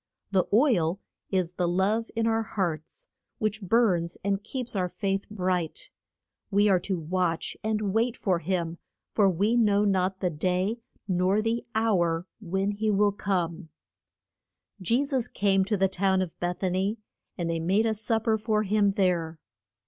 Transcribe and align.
The 0.31 0.45
oil 0.51 0.99
is 1.29 1.53
the 1.53 1.67
love 1.67 2.09
in 2.15 2.25
our 2.25 2.41
hearts, 2.41 3.07
which 3.37 3.61
burns 3.61 4.17
and 4.23 4.41
keeps 4.43 4.75
our 4.75 4.89
faith 4.89 5.29
bright. 5.29 5.91
We 6.49 6.67
are 6.69 6.79
to 6.79 6.97
watch 6.99 7.55
and 7.63 7.93
wait 7.93 8.17
for 8.17 8.39
him, 8.39 8.79
for 9.13 9.29
we 9.29 9.55
know 9.55 9.85
not 9.85 10.19
the 10.19 10.31
day 10.31 10.79
nor 11.07 11.39
the 11.43 11.67
hour 11.75 12.25
when 12.39 12.71
he 12.71 12.89
will 12.89 13.11
come. 13.11 13.69
[Illustration: 14.79 14.79
THE 14.79 14.85
FOOL 14.85 14.85
ISH 14.85 14.87
VIR 14.87 14.95
GINS.] 14.95 15.09
Je 15.11 15.11
sus 15.11 15.27
came 15.27 15.65
to 15.65 15.77
the 15.77 15.87
town 15.87 16.21
of 16.23 16.39
Beth 16.39 16.63
a 16.63 16.69
ny, 16.71 16.97
and 17.37 17.47
they 17.47 17.59
made 17.59 17.85
a 17.85 17.93
sup 17.93 18.23
per 18.23 18.37
for 18.39 18.63
him 18.63 18.93
there. 18.93 19.37